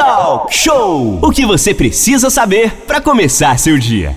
Talk 0.00 0.54
Show! 0.54 1.18
O 1.22 1.30
que 1.30 1.44
você 1.44 1.74
precisa 1.74 2.30
saber 2.30 2.72
para 2.86 3.02
começar 3.02 3.58
seu 3.58 3.78
dia. 3.78 4.16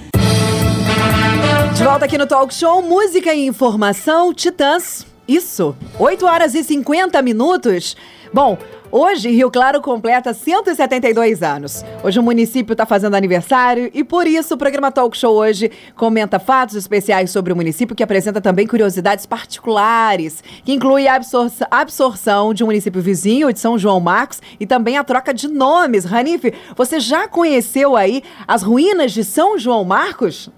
De 1.76 1.84
volta 1.84 2.06
aqui 2.06 2.18
no 2.18 2.26
Talk 2.26 2.54
Show, 2.54 2.82
música 2.82 3.34
e 3.34 3.46
informação, 3.46 4.34
Titãs. 4.34 5.06
Isso, 5.28 5.76
8 6.00 6.26
horas 6.26 6.56
e 6.56 6.64
50 6.64 7.22
minutos. 7.22 7.98
Bom, 8.34 8.58
Hoje, 8.96 9.32
Rio 9.32 9.50
Claro 9.50 9.82
completa 9.82 10.36
172 10.36 11.42
anos. 11.42 11.84
Hoje 12.04 12.20
o 12.20 12.22
município 12.22 12.74
está 12.74 12.86
fazendo 12.86 13.16
aniversário 13.16 13.90
e 13.92 14.04
por 14.04 14.28
isso 14.28 14.54
o 14.54 14.58
programa 14.58 14.92
Talk 14.92 15.18
Show 15.18 15.34
hoje 15.34 15.72
comenta 15.96 16.38
fatos 16.38 16.76
especiais 16.76 17.32
sobre 17.32 17.52
o 17.52 17.56
município 17.56 17.96
que 17.96 18.04
apresenta 18.04 18.40
também 18.40 18.68
curiosidades 18.68 19.26
particulares, 19.26 20.44
que 20.64 20.74
inclui 20.74 21.08
a 21.08 21.16
absor 21.16 21.50
absorção 21.72 22.54
de 22.54 22.64
um 22.64 22.68
município 22.68 23.02
vizinho 23.02 23.52
de 23.52 23.60
São 23.60 23.80
João 23.80 24.00
Marcos 24.00 24.44
e 24.60 24.68
também 24.68 24.96
a 24.96 25.04
troca 25.04 25.34
de 25.34 25.48
nomes. 25.48 26.06
Ranif, 26.06 26.54
você 26.76 27.00
já 27.00 27.28
conheceu 27.28 27.96
aí 27.96 28.22
as 28.48 28.62
ruínas 28.62 29.12
de 29.12 29.24
São 29.24 29.58
João 29.58 29.84
Marcos? 29.84 30.52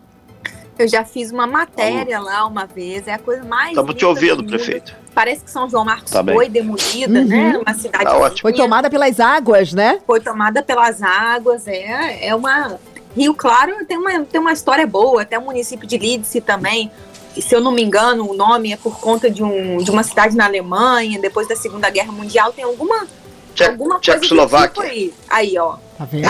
Eu 0.77 0.87
já 0.87 1.05
fiz 1.05 1.31
uma 1.31 1.47
matéria 1.47 2.19
lá 2.19 2.45
uma 2.45 2.65
vez, 2.65 3.07
é 3.07 3.13
a 3.13 3.19
coisa 3.19 3.43
mais. 3.43 3.69
Estamos 3.69 3.95
te 3.95 4.05
ouvindo, 4.05 4.43
prefeito. 4.43 4.95
Parece 5.13 5.45
que 5.45 5.49
São 5.49 5.69
João 5.69 5.85
Marcos 5.85 6.11
tá 6.11 6.21
foi 6.23 6.49
demolida, 6.49 7.07
né? 7.07 7.21
uhum. 7.21 7.51
né? 7.53 7.57
Uma 7.65 7.73
cidade. 7.73 8.03
Tá 8.03 8.31
foi 8.41 8.53
tomada 8.53 8.89
pelas 8.89 9.19
águas, 9.19 9.71
né? 9.71 9.99
Foi 10.05 10.19
tomada 10.19 10.61
pelas 10.61 11.01
águas, 11.01 11.67
é, 11.67 12.27
é 12.27 12.35
uma. 12.35 12.77
Rio 13.15 13.33
Claro 13.33 13.85
tem 13.85 13.97
uma, 13.97 14.25
tem 14.25 14.41
uma 14.41 14.51
história 14.51 14.85
boa, 14.85 15.21
até 15.21 15.39
o 15.39 15.41
município 15.41 15.87
de 15.87 15.97
Lídice 15.97 16.41
também. 16.41 16.91
Se 17.39 17.55
eu 17.55 17.61
não 17.61 17.71
me 17.71 17.81
engano, 17.81 18.29
o 18.29 18.33
nome 18.33 18.73
é 18.73 18.77
por 18.77 18.99
conta 18.99 19.29
de, 19.29 19.41
um, 19.41 19.77
de 19.77 19.89
uma 19.89 20.03
cidade 20.03 20.35
na 20.35 20.45
Alemanha, 20.45 21.19
depois 21.19 21.47
da 21.47 21.55
Segunda 21.55 21.89
Guerra 21.89 22.11
Mundial. 22.11 22.51
Tem 22.51 22.65
alguma, 22.65 23.07
alguma 23.65 23.95
coisa 23.95 24.19
Tchecoslováquia. 24.19 24.67
Tipo 24.67 24.81
aí. 24.81 25.13
aí, 25.29 25.57
ó. 25.57 25.77
Tá 25.97 26.05
vendo? 26.05 26.27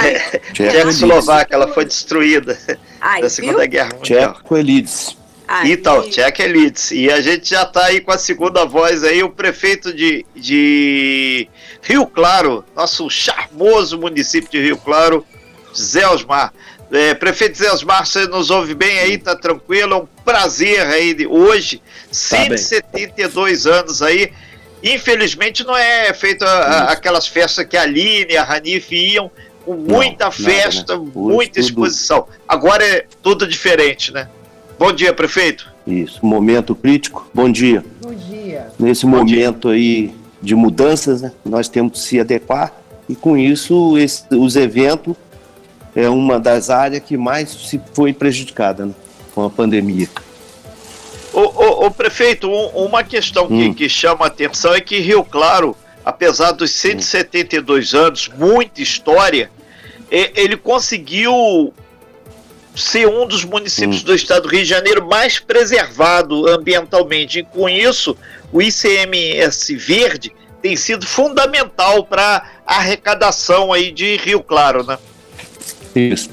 Tchecoslováquia, 0.54 1.56
ela 1.56 1.68
foi 1.68 1.86
destruída 1.86 2.58
Ai, 3.02 3.22
da 3.22 3.30
Segunda 3.30 3.62
viu? 3.62 3.70
Guerra 3.70 3.96
Mundial. 3.96 4.34
Tcheco 4.34 4.58
Elides. 4.58 5.18
Então, 5.64 6.10
Tcheco 6.10 6.42
Elites. 6.42 6.92
E 6.92 7.12
a 7.12 7.22
gente 7.22 7.50
já 7.50 7.64
está 7.64 7.86
aí 7.86 8.02
com 8.02 8.12
a 8.12 8.18
segunda 8.18 8.66
voz 8.66 9.04
aí, 9.04 9.24
o 9.24 9.30
prefeito 9.30 9.94
de, 9.94 10.26
de 10.36 11.48
Rio 11.82 12.08
Claro, 12.08 12.64
nosso 12.76 13.10
charmoso 13.10 13.98
município 13.98 14.50
de 14.50 14.62
Rio 14.62 14.78
Claro, 14.78 15.26
Zé 15.76 16.08
Osmar. 16.08 16.54
É, 16.92 17.14
prefeito 17.14 17.58
Zé 17.58 17.72
Osmar, 17.72 18.06
você 18.06 18.28
nos 18.28 18.50
ouve 18.50 18.74
bem 18.74 19.00
aí, 19.00 19.18
tá 19.18 19.36
tranquilo? 19.36 19.94
É 19.94 19.98
um 19.98 20.08
prazer 20.24 20.82
aí 20.82 21.14
de 21.14 21.28
hoje, 21.28 21.82
172 22.12 23.64
tá 23.64 23.70
anos 23.70 24.02
aí. 24.02 24.32
Infelizmente 24.84 25.64
não 25.64 25.76
é 25.76 26.14
feito 26.14 26.44
a, 26.44 26.48
a, 26.48 26.92
aquelas 26.92 27.28
festas 27.28 27.66
que 27.66 27.76
a 27.76 27.82
Aline 27.82 28.34
e 28.34 28.38
a 28.38 28.44
Ranif 28.44 28.92
iam, 28.94 29.32
com 29.66 29.76
muita 29.76 30.26
não, 30.26 30.32
festa, 30.32 30.94
nada, 30.96 31.06
né? 31.06 31.12
muita 31.14 31.60
exposição. 31.60 32.28
Agora 32.48 32.86
é 32.86 33.06
tudo 33.22 33.48
diferente, 33.48 34.14
né? 34.14 34.30
Bom 34.78 34.94
dia, 34.94 35.14
prefeito. 35.14 35.74
Isso, 35.88 36.26
momento 36.26 36.76
crítico. 36.76 37.28
Bom 37.34 37.52
dia. 37.52 37.84
Bom 38.02 38.14
dia. 38.14 38.68
Nesse 38.78 39.06
Bom 39.06 39.18
momento 39.18 39.70
dia. 39.70 39.76
aí 39.76 40.16
de 40.42 40.54
mudanças, 40.54 41.22
né, 41.22 41.32
nós 41.44 41.68
temos 41.68 41.94
que 41.94 42.00
se 42.00 42.20
adequar 42.20 42.72
e 43.10 43.16
com 43.16 43.36
isso 43.36 43.98
esse, 43.98 44.24
os 44.32 44.56
eventos 44.56 45.16
é 45.96 46.10
uma 46.10 46.40
das 46.40 46.70
áreas 46.70 47.02
que 47.04 47.18
mais 47.18 47.50
se 47.50 47.82
foi 47.94 48.14
prejudicada 48.14 48.86
né, 48.86 48.94
com 49.34 49.44
a 49.44 49.50
pandemia. 49.50 50.08
O, 51.34 51.40
o, 51.40 51.86
o 51.88 51.92
prefeito, 51.92 52.50
um, 52.50 52.86
uma 52.86 53.04
questão 53.04 53.46
hum. 53.46 53.74
que, 53.74 53.74
que 53.74 53.90
chama 53.90 54.26
a 54.26 54.28
atenção 54.28 54.74
é 54.74 54.82
que 54.82 55.00
Rio 55.00 55.24
Claro, 55.24 55.76
apesar 56.04 56.52
dos 56.52 56.72
172 56.72 57.94
hum. 57.94 57.98
anos, 57.98 58.30
muita 58.38 58.82
história, 58.82 59.50
ele 60.10 60.58
conseguiu 60.58 61.74
ser 62.76 63.08
um 63.08 63.26
dos 63.26 63.46
municípios 63.46 64.02
hum. 64.02 64.06
do 64.06 64.16
estado 64.16 64.44
do 64.44 64.50
Rio 64.50 64.64
de 64.64 64.70
Janeiro 64.70 65.08
mais 65.08 65.40
preservado 65.40 66.48
ambientalmente. 66.48 67.40
E 67.40 67.44
com 67.44 67.70
isso, 67.70 68.18
o 68.52 68.62
ICMS 68.62 69.76
verde 69.76 70.32
tem 70.62 70.76
sido 70.76 71.06
fundamental 71.06 72.04
para 72.04 72.44
a 72.66 72.78
arrecadação 72.78 73.72
aí 73.72 73.92
de 73.92 74.18
Rio 74.18 74.42
Claro, 74.42 74.84
né? 74.84 74.98
Isso. 75.96 76.30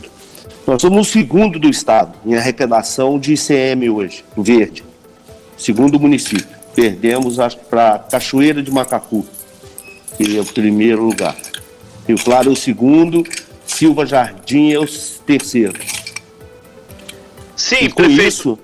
Nós 0.67 0.81
somos 0.81 1.09
o 1.09 1.11
segundo 1.11 1.59
do 1.59 1.69
estado 1.69 2.15
em 2.25 2.35
arrecadação 2.35 3.19
de 3.19 3.35
ICM 3.35 3.91
hoje, 3.91 4.25
verde. 4.37 4.85
Segundo 5.57 5.99
município. 5.99 6.63
Perdemos, 6.75 7.37
para 7.69 7.99
Cachoeira 7.99 8.63
de 8.63 8.71
Macacu, 8.71 9.27
que 10.17 10.39
é 10.39 10.41
o 10.41 10.45
primeiro 10.45 11.05
lugar. 11.05 11.37
Rio 12.09 12.19
Claro 12.19 12.49
é 12.49 12.53
o 12.53 12.57
segundo, 12.57 13.23
Silva 13.67 14.07
Jardim 14.07 14.73
é 14.73 14.79
o 14.79 14.87
terceiro. 15.27 15.79
Sim, 17.57 17.77
e 17.83 17.89
com 17.89 18.03
prefeito. 18.03 18.29
isso, 18.29 18.59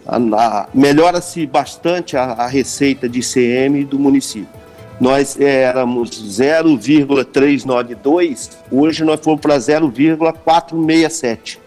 melhora-se 0.74 1.46
bastante 1.46 2.16
a, 2.16 2.24
a, 2.24 2.48
receita 2.48 3.08
de 3.08 3.20
ICM 3.20 3.84
do 3.84 3.96
município. 3.98 4.58
Nós 5.00 5.40
éramos 5.40 6.10
0,392, 6.10 8.50
hoje 8.72 9.04
nós 9.04 9.20
fomos 9.22 9.40
para 9.40 9.56
0,467. 9.58 11.60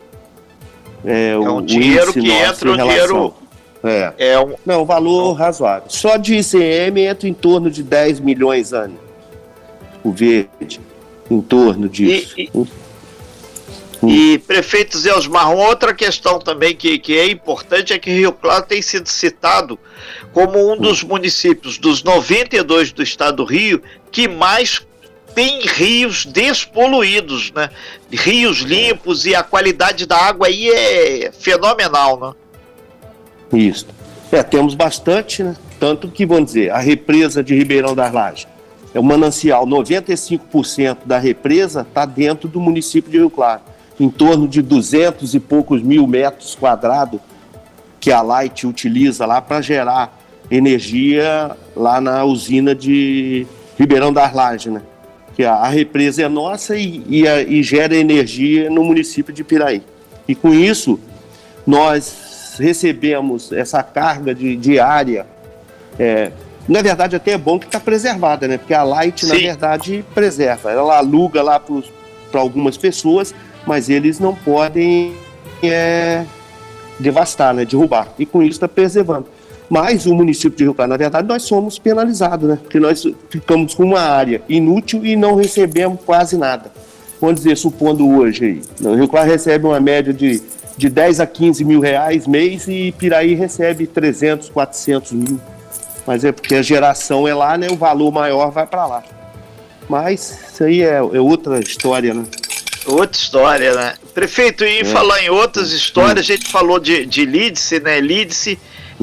É, 1.05 1.29
é 1.31 1.37
um 1.37 1.57
o, 1.57 1.61
dinheiro 1.61 2.11
que 2.11 2.29
entra, 2.29 2.71
um 2.71 2.77
dinheiro... 2.77 3.33
É. 3.83 4.13
é 4.17 4.39
um... 4.39 4.53
Não, 4.65 4.83
valor 4.85 5.33
razoável. 5.33 5.89
Só 5.89 6.17
de 6.17 6.35
ICM 6.35 7.05
entra 7.05 7.29
em 7.29 7.33
torno 7.33 7.71
de 7.71 7.81
10 7.81 8.19
milhões 8.19 8.73
ano. 8.73 8.99
O 10.03 10.11
verde, 10.11 10.81
em 11.29 11.39
torno 11.41 11.87
disso. 11.87 12.33
E, 12.37 12.49
e, 12.53 12.67
e 14.07 14.39
prefeito 14.39 14.97
Zé 14.97 15.13
Osmar, 15.13 15.51
outra 15.51 15.93
questão 15.93 16.39
também 16.39 16.75
que, 16.75 16.97
que 16.97 17.17
é 17.17 17.29
importante 17.29 17.93
é 17.93 17.99
que 17.99 18.09
Rio 18.09 18.31
Claro 18.31 18.65
tem 18.65 18.81
sido 18.81 19.07
citado 19.07 19.77
como 20.33 20.71
um 20.71 20.77
dos 20.77 21.03
municípios 21.03 21.77
dos 21.77 22.01
92 22.01 22.91
do 22.91 23.03
estado 23.03 23.37
do 23.37 23.45
Rio 23.45 23.81
que 24.11 24.27
mais 24.27 24.85
tem 25.35 25.61
rios 25.61 26.25
despoluídos, 26.25 27.51
né? 27.51 27.69
Rios 28.11 28.59
limpos 28.59 29.25
e 29.25 29.35
a 29.35 29.43
qualidade 29.43 30.05
da 30.05 30.17
água 30.17 30.47
aí 30.47 30.69
é 30.69 31.31
fenomenal, 31.31 32.19
né? 32.19 33.59
Isso. 33.59 33.87
É, 34.31 34.43
temos 34.43 34.73
bastante, 34.73 35.43
né? 35.43 35.55
Tanto 35.79 36.09
que, 36.09 36.25
vamos 36.25 36.45
dizer, 36.45 36.71
a 36.71 36.79
represa 36.79 37.43
de 37.43 37.55
Ribeirão 37.55 37.95
das 37.95 38.11
Lajes 38.11 38.47
é 38.93 38.99
o 38.99 39.03
manancial, 39.03 39.65
95% 39.65 40.99
da 41.05 41.17
represa 41.17 41.81
está 41.81 42.05
dentro 42.05 42.49
do 42.49 42.59
município 42.59 43.09
de 43.09 43.17
Rio 43.17 43.29
Claro 43.29 43.61
em 43.99 44.09
torno 44.09 44.47
de 44.47 44.61
200 44.61 45.33
e 45.33 45.39
poucos 45.39 45.81
mil 45.81 46.07
metros 46.07 46.55
quadrados 46.55 47.19
que 47.99 48.11
a 48.11 48.21
Light 48.21 48.65
utiliza 48.65 49.25
lá 49.25 49.41
para 49.41 49.61
gerar 49.61 50.19
energia 50.49 51.55
lá 51.75 52.01
na 52.01 52.25
usina 52.25 52.75
de 52.75 53.45
Ribeirão 53.77 54.11
das 54.11 54.33
Lajes, 54.33 54.73
né? 54.73 54.81
Que 55.35 55.45
a, 55.45 55.53
a 55.53 55.69
represa 55.69 56.23
é 56.23 56.27
nossa 56.27 56.75
e, 56.75 57.03
e, 57.07 57.27
a, 57.27 57.41
e, 57.41 57.63
gera 57.63 57.95
energia 57.95 58.69
no 58.69 58.83
município 58.83 59.33
de 59.33 59.43
Piraí. 59.43 59.81
E 60.27 60.35
com 60.35 60.53
isso, 60.53 60.99
nós 61.65 62.57
recebemos 62.59 63.51
essa 63.51 63.81
carga 63.81 64.35
de, 64.35 64.79
área. 64.79 65.25
É, 65.97 66.31
na 66.67 66.81
verdade, 66.81 67.15
até 67.15 67.31
é 67.31 67.37
bom 67.37 67.57
que 67.57 67.65
está 67.65 67.79
preservada, 67.79 68.47
né? 68.47 68.57
Porque 68.57 68.73
a 68.73 68.83
Light, 68.83 69.25
Sim. 69.25 69.31
na 69.31 69.35
verdade, 69.35 70.05
preserva. 70.13 70.71
Ela 70.71 70.97
aluga 70.97 71.41
lá 71.41 71.59
para 71.59 72.41
algumas 72.41 72.77
pessoas 72.77 73.33
mas 73.65 73.89
eles 73.89 74.19
não 74.19 74.33
podem 74.35 75.13
é, 75.63 76.25
devastar, 76.99 77.53
né, 77.53 77.65
derrubar. 77.65 78.07
E 78.17 78.25
com 78.25 78.41
isso 78.41 78.51
está 78.51 78.67
preservando. 78.67 79.27
Mas 79.69 80.05
o 80.05 80.13
município 80.13 80.57
de 80.57 80.63
Rio 80.65 80.73
Claro, 80.73 80.89
na 80.89 80.97
verdade, 80.97 81.25
nós 81.25 81.43
somos 81.43 81.79
penalizados, 81.79 82.49
né? 82.49 82.59
Porque 82.61 82.77
nós 82.77 83.07
ficamos 83.29 83.73
com 83.73 83.83
uma 83.83 84.01
área 84.01 84.41
inútil 84.49 85.05
e 85.05 85.15
não 85.15 85.35
recebemos 85.35 85.97
quase 86.05 86.37
nada. 86.37 86.71
Vamos 87.21 87.37
dizer, 87.37 87.55
supondo 87.55 88.05
hoje 88.09 88.45
aí, 88.45 88.61
o 88.85 88.95
Rio 88.95 89.07
Claro 89.07 89.29
recebe 89.29 89.65
uma 89.65 89.79
média 89.79 90.13
de, 90.13 90.41
de 90.75 90.89
10 90.89 91.21
a 91.21 91.25
15 91.25 91.63
mil 91.63 91.79
reais 91.79 92.27
mês 92.27 92.67
e 92.67 92.91
Piraí 92.97 93.33
recebe 93.33 93.87
300, 93.87 94.49
400 94.49 95.13
mil. 95.13 95.39
Mas 96.05 96.25
é 96.25 96.33
porque 96.33 96.55
a 96.55 96.61
geração 96.61 97.25
é 97.25 97.33
lá, 97.33 97.57
né? 97.57 97.67
O 97.71 97.77
valor 97.77 98.11
maior 98.11 98.51
vai 98.51 98.67
para 98.67 98.85
lá. 98.85 99.03
Mas 99.87 100.49
isso 100.51 100.63
aí 100.65 100.81
é, 100.81 100.97
é 100.97 101.21
outra 101.21 101.61
história, 101.61 102.13
né? 102.13 102.25
Outra 102.85 103.17
história, 103.17 103.75
né? 103.75 103.93
Prefeito, 104.13 104.63
e 104.63 104.79
é. 104.79 104.85
falar 104.85 105.21
em 105.21 105.29
outras 105.29 105.71
histórias, 105.71 106.19
a 106.19 106.21
gente 106.21 106.49
falou 106.49 106.79
de, 106.79 107.05
de 107.05 107.25
Lídice, 107.25 107.79
né? 107.79 107.99
Lídice 107.99 108.57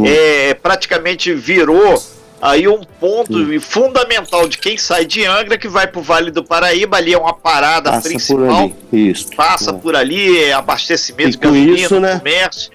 é, 0.04 0.54
praticamente 0.54 1.32
virou 1.34 2.02
aí 2.40 2.68
um 2.68 2.82
ponto 3.00 3.60
fundamental 3.60 4.48
de 4.48 4.58
quem 4.58 4.76
sai 4.76 5.04
de 5.04 5.24
Angra 5.24 5.58
que 5.58 5.68
vai 5.68 5.86
para 5.86 6.00
o 6.00 6.02
Vale 6.02 6.30
do 6.30 6.44
Paraíba, 6.44 6.96
ali 6.96 7.12
é 7.12 7.18
uma 7.18 7.34
parada 7.34 7.90
passa 7.90 8.08
principal. 8.08 8.70
Por 8.70 8.98
isso. 8.98 9.28
Passa 9.36 9.70
é. 9.70 9.74
por 9.74 9.96
ali, 9.96 10.44
é 10.44 10.52
abastecimento 10.52 11.32
de 11.32 11.38
gasolina, 11.38 11.76
isso, 11.76 12.00
né? 12.00 12.18
comércio. 12.18 12.70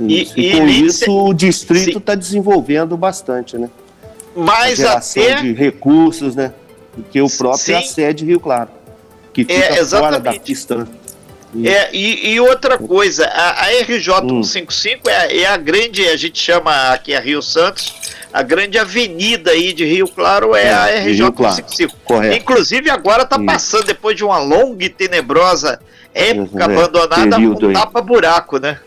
E, 0.00 0.28
e, 0.36 0.52
e, 0.52 0.56
com 0.58 0.68
isso 0.68 1.10
o 1.10 1.34
distrito 1.34 1.98
está 1.98 2.14
desenvolvendo 2.14 2.96
bastante, 2.96 3.58
né? 3.58 3.68
Mais 4.34 4.82
a 4.82 4.94
até... 4.94 5.42
de 5.42 5.52
recursos, 5.52 6.34
né? 6.34 6.52
Do 6.96 7.02
que 7.04 7.20
o 7.20 7.28
próprio 7.28 7.62
sim. 7.62 7.74
a 7.74 7.82
sede 7.82 8.24
Rio 8.24 8.40
Claro. 8.40 8.70
Que 9.32 9.42
fica 9.44 9.54
É, 9.54 9.62
fora 9.62 9.74
da 9.74 9.80
exatamente. 9.80 10.40
pista. 10.40 10.76
né? 10.76 10.86
É, 11.64 11.90
e, 11.94 12.30
e 12.32 12.40
outra 12.40 12.78
coisa, 12.78 13.26
a, 13.26 13.64
a 13.64 13.82
RJ 13.82 14.10
Hum. 14.24 14.42
155 14.42 15.08
é, 15.10 15.36
é 15.40 15.46
a 15.46 15.56
grande, 15.58 16.06
a 16.08 16.16
gente 16.16 16.38
chama 16.40 16.92
aqui 16.92 17.14
a 17.14 17.20
Rio 17.20 17.42
Santos, 17.42 17.94
a 18.32 18.42
grande 18.42 18.78
avenida 18.78 19.50
aí 19.50 19.74
de 19.74 19.84
Rio 19.84 20.08
Claro 20.08 20.56
é, 20.56 20.64
É, 20.64 20.72
a 20.72 20.86
de 20.86 21.10
RJ 21.10 21.12
Rio 21.24 21.32
Claro. 21.32 21.54
155. 21.56 21.96
Correto. 22.04 22.36
Inclusive 22.38 22.88
agora 22.88 23.24
está 23.24 23.38
passando, 23.38 23.84
depois 23.84 24.16
de 24.16 24.24
uma 24.24 24.38
longa 24.38 24.82
e 24.84 24.88
tenebrosa 24.88 25.78
época 26.14 26.60
É, 26.60 26.64
abandonada, 26.64 27.36
um 27.38 27.72
tapa-buraco, 27.72 28.58
né? 28.58 28.78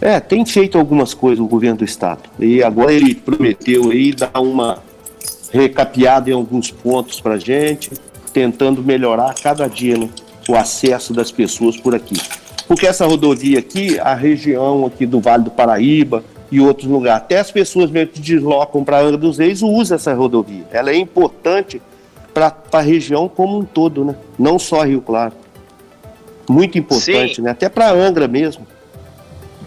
É, 0.00 0.20
tem 0.20 0.46
feito 0.46 0.78
algumas 0.78 1.12
coisas 1.12 1.40
o 1.40 1.46
governo 1.46 1.78
do 1.78 1.84
estado. 1.84 2.22
E 2.38 2.62
agora 2.62 2.92
ele 2.92 3.14
prometeu 3.14 3.90
aí 3.90 4.12
dar 4.12 4.30
uma 4.40 4.82
recapeada 5.52 6.30
em 6.30 6.32
alguns 6.32 6.70
pontos 6.70 7.20
para 7.20 7.36
gente, 7.36 7.90
tentando 8.28 8.82
melhorar 8.82 9.34
cada 9.34 9.66
dia 9.66 9.96
né, 9.96 10.08
o 10.48 10.54
acesso 10.54 11.12
das 11.12 11.30
pessoas 11.30 11.76
por 11.76 11.94
aqui. 11.94 12.16
Porque 12.66 12.86
essa 12.86 13.06
rodovia 13.06 13.58
aqui, 13.58 13.98
a 13.98 14.14
região 14.14 14.86
aqui 14.86 15.06
do 15.06 15.20
Vale 15.20 15.44
do 15.44 15.50
Paraíba 15.50 16.22
e 16.50 16.60
outros 16.60 16.86
lugares, 16.86 17.22
até 17.22 17.38
as 17.38 17.50
pessoas 17.50 17.90
mesmo 17.90 18.12
que 18.12 18.20
deslocam 18.20 18.84
para 18.84 19.00
Angra 19.00 19.16
dos 19.16 19.38
Reis 19.38 19.62
usam 19.62 19.96
essa 19.96 20.12
rodovia. 20.14 20.64
Ela 20.70 20.90
é 20.90 20.96
importante 20.96 21.80
para 22.32 22.54
a 22.72 22.80
região 22.80 23.28
como 23.28 23.58
um 23.58 23.64
todo, 23.64 24.04
né? 24.04 24.14
Não 24.38 24.58
só 24.58 24.82
Rio 24.84 25.00
Claro. 25.00 25.32
Muito 26.48 26.78
importante, 26.78 27.36
Sim. 27.36 27.42
né? 27.42 27.50
Até 27.50 27.68
para 27.68 27.90
Angra 27.90 28.26
mesmo 28.26 28.66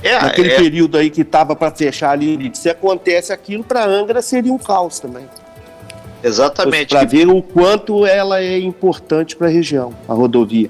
É, 0.02 0.20
naquele 0.20 0.52
é, 0.52 0.58
período 0.58 0.98
aí 0.98 1.12
que 1.12 1.22
estava 1.22 1.56
para 1.56 1.72
fechar 1.72 2.12
ali, 2.12 2.52
se 2.56 2.70
acontece 2.70 3.32
aquilo 3.32 3.64
para 3.64 3.86
Angra 3.86 4.22
seria 4.22 4.52
um 4.52 4.58
caos 4.58 5.00
também. 5.00 5.26
Exatamente. 6.24 6.90
Para 6.90 7.06
ver 7.06 7.28
o 7.28 7.42
quanto 7.42 8.06
ela 8.06 8.42
é 8.42 8.60
importante 8.60 9.36
para 9.36 9.48
a 9.48 9.50
região, 9.50 9.94
a 10.08 10.14
rodovia. 10.14 10.70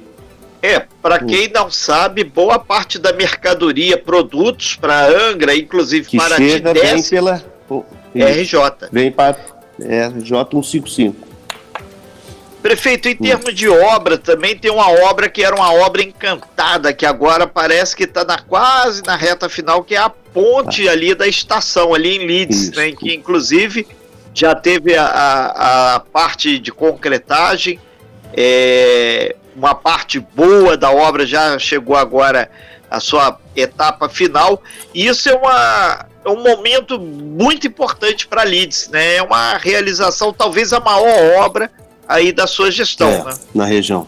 É, 0.62 0.86
para 1.01 1.18
quem 1.18 1.48
não 1.50 1.71
sabe, 1.71 2.24
boa 2.24 2.59
parte 2.59 3.00
da 3.00 3.12
mercadoria, 3.12 3.98
produtos 3.98 4.75
para 4.75 5.07
Angra, 5.07 5.56
inclusive 5.56 6.07
Que 6.07 6.18
para 6.18 6.38
chega 6.38 6.74
desce 6.74 7.09
pela 7.09 7.44
oh, 7.68 7.83
RJ. 8.13 8.89
vem 8.92 9.12
para 9.12 9.36
é, 9.81 10.09
J155. 10.09 11.15
Prefeito, 12.62 13.09
em 13.09 13.15
termos 13.15 13.56
de 13.56 13.68
obra, 13.68 14.19
também 14.19 14.56
tem 14.56 14.69
uma 14.69 14.88
obra 15.09 15.27
que 15.27 15.44
era 15.44 15.56
uma 15.56 15.74
obra 15.74 16.03
encantada, 16.03 16.94
que 16.94 17.07
agora 17.07 17.48
parece 17.48 17.95
que 17.95 18.03
está 18.03 18.24
na, 18.24 18.38
quase 18.38 19.01
na 19.03 19.15
reta 19.15 19.50
final, 19.50 19.83
que 19.83 19.95
é 19.95 19.98
a 19.98 20.09
ponte 20.09 20.88
ali 20.88 21.15
da 21.15 21.27
estação, 21.27 21.95
ali 21.95 22.18
em 22.18 22.27
Leeds, 22.27 22.71
né, 22.74 22.92
que 22.92 23.15
inclusive 23.15 23.88
já 24.33 24.55
teve 24.55 24.95
a, 24.95 25.05
a, 25.05 25.95
a 25.95 25.99
parte 25.99 26.59
de 26.59 26.71
concretagem, 26.71 27.79
é, 28.33 29.35
uma 29.55 29.75
parte 29.75 30.19
boa 30.19 30.77
da 30.77 30.91
obra 30.91 31.25
já 31.25 31.59
chegou 31.59 31.95
agora 31.95 32.49
à 32.89 32.99
sua 32.99 33.37
etapa 33.55 34.07
final, 34.07 34.61
e 34.93 35.07
isso 35.07 35.29
é 35.29 35.33
uma, 35.35 36.05
é 36.25 36.29
um 36.29 36.41
momento 36.41 36.99
muito 36.99 37.67
importante 37.67 38.27
para 38.27 38.43
Leeds, 38.43 38.89
né? 38.89 39.15
É 39.15 39.23
uma 39.23 39.57
realização, 39.57 40.33
talvez 40.33 40.71
a 40.71 40.79
maior 40.79 41.43
obra 41.43 41.71
aí 42.07 42.31
da 42.31 42.47
sua 42.47 42.71
gestão, 42.71 43.09
É, 43.09 43.23
né? 43.23 43.33
na 43.53 43.65
região. 43.65 44.07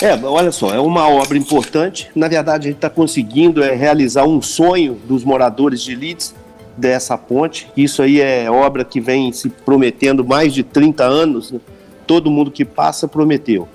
É, 0.00 0.14
olha 0.14 0.52
só, 0.52 0.72
é 0.72 0.78
uma 0.78 1.08
obra 1.08 1.36
importante. 1.36 2.08
Na 2.14 2.28
verdade, 2.28 2.66
a 2.66 2.70
gente 2.70 2.76
está 2.76 2.88
conseguindo 2.88 3.62
é, 3.62 3.74
realizar 3.74 4.24
um 4.24 4.40
sonho 4.40 4.94
dos 4.94 5.24
moradores 5.24 5.82
de 5.82 5.94
Leeds 5.94 6.34
dessa 6.78 7.18
ponte. 7.18 7.70
Isso 7.76 8.02
aí 8.02 8.20
é 8.20 8.50
obra 8.50 8.84
que 8.84 9.00
vem 9.00 9.32
se 9.32 9.48
prometendo 9.48 10.24
mais 10.24 10.54
de 10.54 10.62
30 10.62 11.04
anos. 11.04 11.50
né? 11.50 11.60
Todo 12.06 12.30
mundo 12.30 12.50
que 12.50 12.64
passa 12.64 13.06
prometeu. 13.06 13.68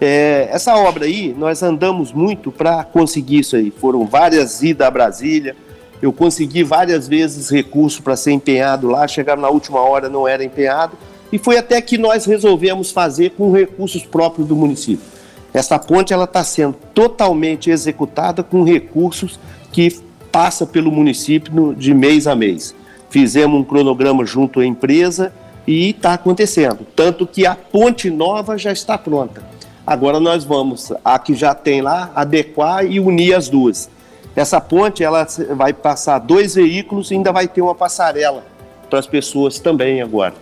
É, 0.00 0.48
essa 0.52 0.76
obra 0.76 1.06
aí, 1.06 1.34
nós 1.36 1.62
andamos 1.62 2.12
muito 2.12 2.52
para 2.52 2.84
conseguir 2.84 3.40
isso 3.40 3.56
aí. 3.56 3.70
Foram 3.70 4.04
várias 4.06 4.62
idas 4.62 4.86
a 4.86 4.90
Brasília. 4.90 5.56
Eu 6.00 6.12
consegui 6.12 6.62
várias 6.62 7.08
vezes 7.08 7.50
recurso 7.50 8.02
para 8.02 8.16
ser 8.16 8.32
empenhado 8.32 8.88
lá. 8.88 9.08
Chegaram 9.08 9.42
na 9.42 9.48
última 9.48 9.80
hora, 9.80 10.08
não 10.08 10.28
era 10.28 10.44
empenhado. 10.44 10.96
E 11.32 11.38
foi 11.38 11.58
até 11.58 11.80
que 11.80 11.98
nós 11.98 12.24
resolvemos 12.24 12.90
fazer 12.90 13.30
com 13.30 13.52
recursos 13.52 14.04
próprios 14.04 14.46
do 14.46 14.54
município. 14.54 15.04
Essa 15.52 15.78
ponte 15.78 16.12
ela 16.12 16.24
está 16.24 16.44
sendo 16.44 16.74
totalmente 16.94 17.70
executada 17.70 18.42
com 18.42 18.62
recursos 18.62 19.40
que 19.72 20.00
passa 20.30 20.66
pelo 20.66 20.90
município 20.90 21.74
de 21.74 21.94
mês 21.94 22.26
a 22.26 22.34
mês. 22.34 22.74
Fizemos 23.10 23.60
um 23.60 23.64
cronograma 23.64 24.24
junto 24.24 24.60
à 24.60 24.66
empresa 24.66 25.32
e 25.66 25.90
está 25.90 26.14
acontecendo. 26.14 26.86
Tanto 26.94 27.26
que 27.26 27.46
a 27.46 27.54
ponte 27.54 28.10
nova 28.10 28.56
já 28.56 28.72
está 28.72 28.96
pronta. 28.96 29.42
Agora 29.86 30.20
nós 30.20 30.44
vamos, 30.44 30.92
a 31.04 31.18
que 31.18 31.34
já 31.34 31.54
tem 31.54 31.80
lá, 31.80 32.10
adequar 32.14 32.84
e 32.84 33.00
unir 33.00 33.34
as 33.34 33.48
duas. 33.48 33.88
Essa 34.36 34.60
ponte 34.60 35.02
ela 35.02 35.26
vai 35.56 35.72
passar 35.72 36.18
dois 36.18 36.54
veículos 36.54 37.10
e 37.10 37.14
ainda 37.14 37.32
vai 37.32 37.48
ter 37.48 37.62
uma 37.62 37.74
passarela 37.74 38.44
para 38.88 38.98
as 38.98 39.06
pessoas 39.06 39.58
também 39.58 40.00
agora. 40.02 40.34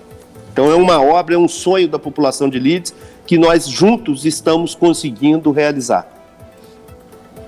Então 0.52 0.70
é 0.70 0.74
uma 0.74 1.00
obra, 1.00 1.34
é 1.34 1.38
um 1.38 1.48
sonho 1.48 1.88
da 1.88 1.98
população 1.98 2.48
de 2.48 2.58
Leeds 2.58 2.94
que 3.26 3.38
nós 3.38 3.68
juntos 3.68 4.24
estamos 4.24 4.74
conseguindo 4.74 5.50
realizar. 5.50 6.15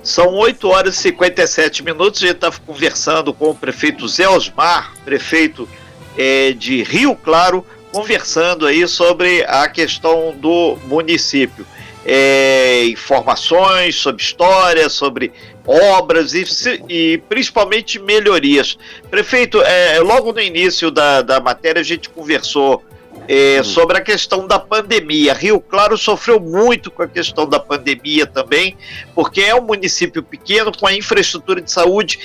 São 0.08 0.32
8 0.36 0.66
horas 0.70 0.94
e 0.94 1.02
57 1.02 1.84
minutos. 1.84 2.22
A 2.22 2.26
gente 2.28 2.36
está 2.36 2.50
conversando 2.50 3.34
com 3.34 3.50
o 3.50 3.54
prefeito 3.54 4.08
Zé 4.08 4.26
Osmar, 4.26 4.94
prefeito 5.04 5.68
eh, 6.16 6.52
de 6.52 6.82
Rio 6.82 7.14
Claro, 7.14 7.62
conversando 7.92 8.66
aí 8.66 8.88
sobre 8.88 9.44
a 9.46 9.68
questão 9.68 10.34
do 10.34 10.78
município. 10.86 11.66
Eh, 12.06 12.86
informações 12.86 13.96
sobre 13.96 14.22
história, 14.22 14.88
sobre 14.88 15.30
obras 15.66 16.32
e, 16.32 16.42
e 16.88 17.18
principalmente 17.28 17.98
melhorias. 17.98 18.78
Prefeito, 19.10 19.60
eh, 19.60 20.00
logo 20.00 20.32
no 20.32 20.40
início 20.40 20.90
da, 20.90 21.20
da 21.20 21.38
matéria 21.38 21.80
a 21.80 21.84
gente 21.84 22.08
conversou 22.08 22.82
é, 23.28 23.62
sobre 23.62 23.98
a 23.98 24.00
questão 24.00 24.46
da 24.46 24.58
pandemia. 24.58 25.34
Rio 25.34 25.60
Claro 25.60 25.98
sofreu 25.98 26.40
muito 26.40 26.90
com 26.90 27.02
a 27.02 27.06
questão 27.06 27.46
da 27.46 27.60
pandemia 27.60 28.26
também, 28.26 28.74
porque 29.14 29.42
é 29.42 29.54
um 29.54 29.62
município 29.62 30.22
pequeno 30.22 30.72
com 30.72 30.86
a 30.86 30.94
infraestrutura 30.94 31.60
de 31.60 31.70
saúde 31.70 32.18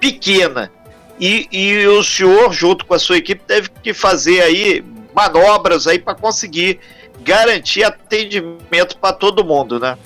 pequena. 0.00 0.72
E, 1.20 1.46
e 1.52 1.86
o 1.86 2.02
senhor, 2.02 2.52
junto 2.52 2.84
com 2.84 2.94
a 2.94 2.98
sua 2.98 3.18
equipe, 3.18 3.42
teve 3.46 3.68
que 3.82 3.94
fazer 3.94 4.42
aí 4.42 4.84
manobras 5.14 5.86
aí 5.86 5.98
para 5.98 6.14
conseguir 6.14 6.80
garantir 7.22 7.84
atendimento 7.84 8.96
para 9.00 9.12
todo 9.12 9.44
mundo, 9.44 9.78
né? 9.78 9.96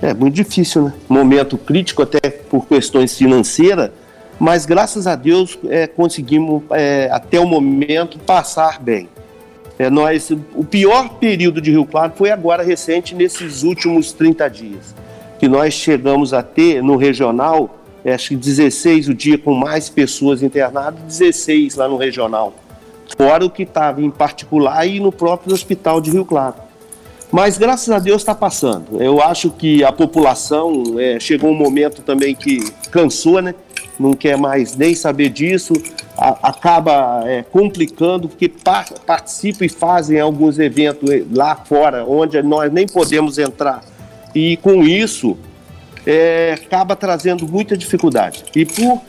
É 0.00 0.12
muito 0.12 0.34
difícil, 0.34 0.82
né? 0.82 0.94
Momento 1.08 1.56
crítico 1.56 2.02
até 2.02 2.28
por 2.28 2.66
questões 2.66 3.16
financeiras, 3.16 3.90
mas 4.38 4.66
graças 4.66 5.06
a 5.06 5.14
Deus 5.14 5.58
é, 5.68 5.86
conseguimos 5.86 6.62
é, 6.72 7.08
até 7.12 7.38
o 7.38 7.46
momento 7.46 8.18
passar 8.18 8.80
bem. 8.80 9.08
É, 9.78 9.88
nós, 9.88 10.30
o 10.30 10.64
pior 10.64 11.08
período 11.18 11.60
de 11.60 11.70
Rio 11.70 11.86
Claro 11.86 12.12
foi 12.14 12.30
agora 12.30 12.62
recente, 12.62 13.14
nesses 13.14 13.62
últimos 13.62 14.12
30 14.12 14.48
dias, 14.48 14.94
que 15.38 15.48
nós 15.48 15.74
chegamos 15.74 16.32
a 16.32 16.42
ter 16.42 16.82
no 16.82 16.96
regional, 16.96 17.78
é, 18.04 18.14
acho 18.14 18.30
que 18.30 18.36
16 18.36 19.08
o 19.08 19.14
dia 19.14 19.38
com 19.38 19.54
mais 19.54 19.88
pessoas 19.88 20.42
internadas, 20.42 21.00
16 21.02 21.76
lá 21.76 21.88
no 21.88 21.96
regional, 21.96 22.54
fora 23.16 23.44
o 23.44 23.50
que 23.50 23.62
estava 23.62 24.02
em 24.02 24.10
particular 24.10 24.86
e 24.86 25.00
no 25.00 25.10
próprio 25.10 25.54
hospital 25.54 26.00
de 26.00 26.10
Rio 26.10 26.24
Claro. 26.24 26.56
Mas 27.30 27.56
graças 27.56 27.88
a 27.88 27.98
Deus 27.98 28.20
está 28.20 28.34
passando. 28.34 29.02
Eu 29.02 29.22
acho 29.22 29.50
que 29.50 29.82
a 29.82 29.90
população 29.90 30.82
é, 30.98 31.18
chegou 31.18 31.50
um 31.50 31.54
momento 31.54 32.02
também 32.02 32.34
que 32.34 32.60
cansou, 32.90 33.40
né? 33.40 33.54
Não 33.98 34.12
quer 34.12 34.36
mais 34.36 34.76
nem 34.76 34.94
saber 34.94 35.30
disso, 35.30 35.72
a- 36.16 36.38
acaba 36.50 37.22
é, 37.26 37.42
complicando, 37.42 38.28
porque 38.28 38.48
pa- 38.48 38.84
participam 39.06 39.64
e 39.64 39.68
fazem 39.68 40.20
alguns 40.20 40.58
eventos 40.58 41.08
lá 41.32 41.54
fora, 41.56 42.04
onde 42.04 42.40
nós 42.42 42.72
nem 42.72 42.86
podemos 42.86 43.38
entrar. 43.38 43.82
E 44.34 44.56
com 44.58 44.82
isso, 44.82 45.36
é, 46.06 46.52
acaba 46.54 46.94
trazendo 46.96 47.46
muita 47.46 47.76
dificuldade. 47.76 48.44
E 48.54 48.64
por 48.64 49.00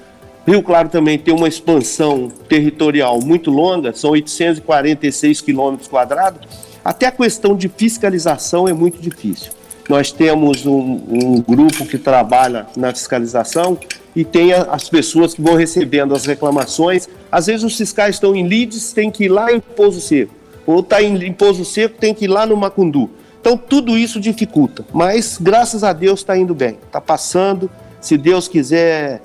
Rio 0.45 0.61
Claro 0.61 0.89
também 0.89 1.17
ter 1.17 1.31
uma 1.31 1.47
expansão 1.47 2.29
territorial 2.49 3.19
muito 3.21 3.49
longa, 3.49 3.93
são 3.93 4.11
846 4.11 5.41
quilômetros 5.41 5.87
quadrados, 5.87 6.41
até 6.83 7.05
a 7.07 7.11
questão 7.11 7.55
de 7.55 7.69
fiscalização 7.69 8.67
é 8.67 8.73
muito 8.73 9.01
difícil. 9.01 9.51
Nós 9.87 10.11
temos 10.11 10.65
um, 10.65 11.01
um 11.09 11.41
grupo 11.41 11.85
que 11.85 11.97
trabalha 11.97 12.67
na 12.75 12.91
fiscalização 12.93 13.77
e 14.15 14.23
tem 14.23 14.53
as 14.53 14.89
pessoas 14.89 15.33
que 15.33 15.41
vão 15.41 15.55
recebendo 15.55 16.15
as 16.15 16.25
reclamações. 16.25 17.07
Às 17.31 17.47
vezes 17.47 17.63
os 17.63 17.75
fiscais 17.75 18.15
estão 18.15 18.35
em 18.35 18.47
Leeds, 18.47 18.93
tem 18.93 19.09
que 19.09 19.25
ir 19.25 19.29
lá 19.29 19.51
em 19.51 19.59
Pouso 19.59 19.99
Seco. 19.99 20.33
Ou 20.65 20.79
está 20.79 21.01
em, 21.01 21.15
em 21.23 21.33
Pouso 21.33 21.65
Seco, 21.65 21.97
tem 21.99 22.13
que 22.13 22.25
ir 22.25 22.27
lá 22.27 22.45
no 22.45 22.55
Macundu. 22.55 23.09
Então 23.41 23.57
tudo 23.57 23.97
isso 23.97 24.19
dificulta. 24.19 24.85
Mas 24.93 25.37
graças 25.39 25.83
a 25.83 25.91
Deus 25.91 26.19
está 26.19 26.37
indo 26.37 26.53
bem. 26.53 26.77
Está 26.85 27.01
passando. 27.01 27.69
Se 27.99 28.17
Deus 28.17 28.47
quiser, 28.47 29.21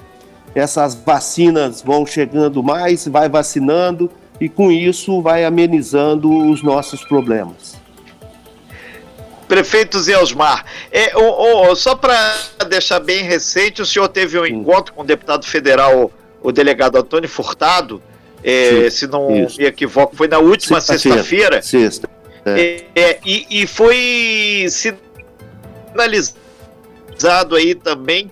essas 0.54 0.95
vacinas 0.95 1.83
vão 1.83 2.07
chegando 2.07 2.62
mais, 2.62 3.07
vai 3.07 3.28
vacinando 3.28 4.11
e 4.40 4.49
com 4.49 4.71
isso 4.71 5.21
vai 5.21 5.45
amenizando 5.45 6.30
os 6.50 6.62
nossos 6.62 7.04
problemas. 7.04 7.78
Prefeito 9.49 9.99
Zé 9.99 10.19
Osmar, 10.19 10.64
é, 10.93 11.17
o, 11.17 11.71
o, 11.71 11.75
só 11.75 11.95
para 11.95 12.37
deixar 12.69 13.00
bem 13.00 13.25
recente, 13.25 13.81
o 13.81 13.87
senhor 13.87 14.07
teve 14.09 14.38
um 14.38 14.47
encontro 14.47 14.93
com 14.93 15.00
o 15.00 15.05
deputado 15.05 15.47
federal, 15.47 16.12
o 16.43 16.52
delegado 16.52 16.99
Antônio 16.99 17.28
Furtado, 17.28 18.02
é, 18.45 18.88
se 18.90 19.07
não 19.07 19.45
Isso. 19.45 19.59
me 19.59 19.67
equivoco, 19.67 20.14
foi 20.14 20.28
na 20.28 20.38
última 20.38 20.81
sexta-feira. 20.81 21.62
Sexta. 21.62 22.09
É. 22.45 22.85
É, 22.95 23.19
e, 23.25 23.62
e 23.62 23.67
foi 23.67 24.67
sinalizado 25.95 27.57
aí 27.57 27.75
também 27.75 28.31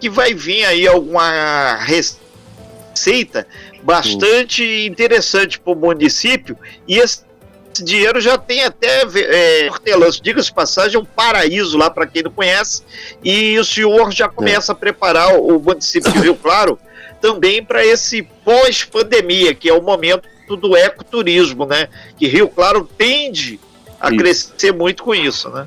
que 0.00 0.08
vai 0.08 0.32
vir 0.34 0.64
aí 0.64 0.86
alguma 0.86 1.76
receita 1.76 3.46
bastante 3.82 4.64
interessante 4.86 5.58
para 5.58 5.72
o 5.72 5.76
município 5.76 6.56
e 6.86 6.98
esse 6.98 7.22
dinheiro 7.80 8.20
já 8.20 8.36
tem 8.36 8.64
até 8.64 9.02
é, 9.02 9.68
hortelãs, 9.70 10.20
diga-se 10.20 10.52
passagem, 10.52 11.00
um 11.00 11.04
paraíso 11.04 11.78
lá 11.78 11.88
para 11.88 12.06
quem 12.06 12.22
não 12.22 12.30
conhece, 12.30 12.82
e 13.22 13.58
o 13.58 13.64
senhor 13.64 14.10
já 14.12 14.28
começa 14.28 14.72
é. 14.72 14.74
a 14.74 14.76
preparar 14.76 15.36
o 15.38 15.58
município 15.60 16.10
de 16.12 16.18
Rio 16.18 16.34
Claro 16.34 16.78
também 17.20 17.64
para 17.64 17.84
esse 17.86 18.22
pós-pandemia, 18.44 19.54
que 19.54 19.68
é 19.68 19.72
o 19.72 19.80
momento 19.80 20.28
do 20.56 20.76
ecoturismo, 20.76 21.64
né? 21.64 21.88
Que 22.16 22.26
Rio 22.26 22.48
Claro 22.48 22.86
tende 22.98 23.60
a 24.00 24.08
isso. 24.08 24.18
crescer 24.18 24.72
muito 24.72 25.04
com 25.04 25.14
isso, 25.14 25.48
né? 25.48 25.66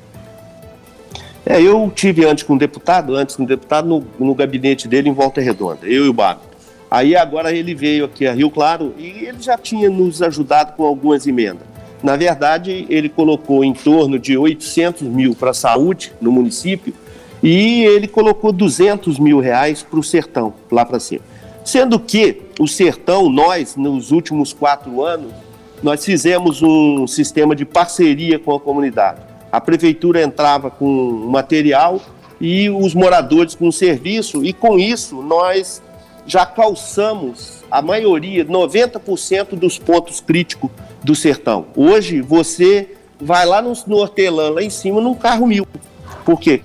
É, 1.44 1.62
eu 1.62 1.90
tive 1.94 2.24
antes 2.24 2.44
com 2.44 2.54
um 2.54 2.58
deputado, 2.58 3.14
antes 3.14 3.36
com 3.36 3.44
um 3.44 3.46
deputado 3.46 3.88
no, 3.88 4.06
no 4.18 4.34
gabinete 4.34 4.86
dele 4.86 5.08
em 5.08 5.14
Volta 5.14 5.40
Redonda, 5.40 5.86
eu 5.86 6.04
e 6.04 6.08
o 6.08 6.12
Bago. 6.12 6.42
Aí 6.90 7.16
agora 7.16 7.52
ele 7.52 7.74
veio 7.74 8.04
aqui 8.04 8.26
a 8.26 8.32
Rio 8.32 8.50
Claro 8.50 8.94
e 8.96 9.26
ele 9.26 9.40
já 9.40 9.56
tinha 9.56 9.88
nos 9.88 10.22
ajudado 10.22 10.72
com 10.76 10.84
algumas 10.84 11.26
emendas. 11.26 11.66
Na 12.06 12.14
verdade, 12.14 12.86
ele 12.88 13.08
colocou 13.08 13.64
em 13.64 13.74
torno 13.74 14.16
de 14.16 14.38
800 14.38 15.02
mil 15.02 15.34
para 15.34 15.50
a 15.50 15.52
saúde 15.52 16.12
no 16.20 16.30
município 16.30 16.94
e 17.42 17.82
ele 17.82 18.06
colocou 18.06 18.52
200 18.52 19.18
mil 19.18 19.40
reais 19.40 19.82
para 19.82 19.98
o 19.98 20.04
sertão, 20.04 20.54
lá 20.70 20.84
para 20.86 21.00
cima. 21.00 21.22
Sendo 21.64 21.98
que 21.98 22.42
o 22.60 22.68
sertão, 22.68 23.28
nós, 23.28 23.74
nos 23.74 24.12
últimos 24.12 24.52
quatro 24.52 25.02
anos, 25.02 25.32
nós 25.82 26.04
fizemos 26.04 26.62
um 26.62 27.08
sistema 27.08 27.56
de 27.56 27.64
parceria 27.64 28.38
com 28.38 28.54
a 28.54 28.60
comunidade. 28.60 29.22
A 29.50 29.60
prefeitura 29.60 30.22
entrava 30.22 30.70
com 30.70 30.86
material 31.28 32.00
e 32.40 32.70
os 32.70 32.94
moradores 32.94 33.56
com 33.56 33.72
serviço, 33.72 34.44
e 34.44 34.52
com 34.52 34.78
isso 34.78 35.20
nós 35.22 35.82
já 36.24 36.46
calçamos 36.46 37.64
a 37.68 37.82
maioria, 37.82 38.44
90% 38.44 39.56
dos 39.56 39.76
pontos 39.76 40.20
críticos 40.20 40.70
do 41.06 41.14
sertão. 41.14 41.66
Hoje 41.76 42.20
você 42.20 42.96
vai 43.20 43.46
lá 43.46 43.62
no, 43.62 43.72
no 43.86 43.96
hortelã, 43.96 44.50
lá 44.50 44.60
em 44.60 44.68
cima, 44.68 45.00
num 45.00 45.14
carro 45.14 45.46
mil. 45.46 45.64
Por 46.24 46.40
quê? 46.40 46.62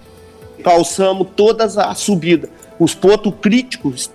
Calçamos 0.63 1.27
todas 1.35 1.77
a 1.77 1.93
subida. 1.93 2.49
Os 2.79 2.95
pontos 2.95 3.31
críticos 3.39 4.09